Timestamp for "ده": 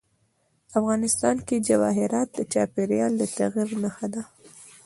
4.13-4.23